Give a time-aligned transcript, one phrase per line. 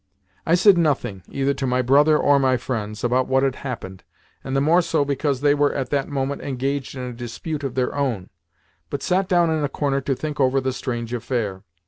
[0.47, 4.03] I said nothing, either to my brother or my friends, about what had happened
[4.43, 7.75] (and the more so because they were at that moment engaged in a dispute of
[7.75, 8.31] their own),
[8.89, 11.65] but sat down in a corner to think over the strange affair.